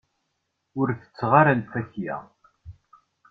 [0.79, 2.17] Ur tetteɣ ara lfakya.